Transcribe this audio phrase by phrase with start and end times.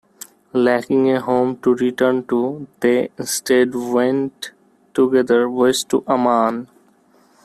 [0.53, 4.49] Lacking a home to return to, they instead went
[4.95, 6.67] together west to Aman.